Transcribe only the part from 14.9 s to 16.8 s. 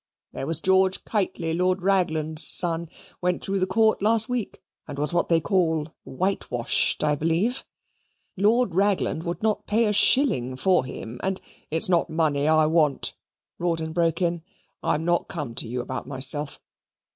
not come to you about myself.